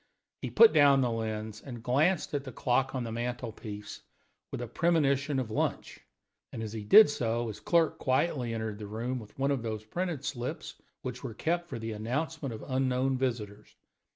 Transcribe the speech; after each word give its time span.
He 0.41 0.49
put 0.49 0.73
down 0.73 1.01
the 1.01 1.11
lens 1.11 1.61
and 1.61 1.83
glanced 1.83 2.33
at 2.33 2.43
the 2.43 2.51
clock 2.51 2.95
on 2.95 3.03
the 3.03 3.11
mantel 3.11 3.51
piece 3.51 4.01
with 4.51 4.59
a 4.59 4.67
premonition 4.67 5.37
of 5.37 5.51
lunch; 5.51 5.99
and 6.51 6.63
as 6.63 6.73
he 6.73 6.83
did 6.83 7.07
so 7.07 7.49
his 7.49 7.59
clerk 7.59 7.99
quietly 7.99 8.51
entered 8.51 8.79
the 8.79 8.87
room 8.87 9.19
with 9.19 9.37
one 9.37 9.51
of 9.51 9.61
those 9.61 9.85
printed 9.85 10.25
slips 10.25 10.81
which 11.03 11.23
were 11.23 11.35
kept 11.35 11.69
for 11.69 11.77
the 11.77 11.91
announcement 11.91 12.51
of 12.51 12.65
unknown 12.67 13.15
visitors. 13.15 13.75